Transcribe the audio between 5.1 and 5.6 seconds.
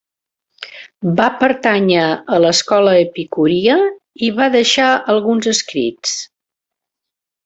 alguns